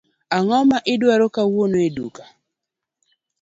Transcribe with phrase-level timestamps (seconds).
[0.35, 2.23] Ango ma idwaro kawuono e duka?